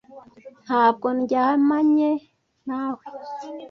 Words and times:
ntabwo 0.65 1.07
ndyamanye 1.19 2.11
nawe 2.67 3.03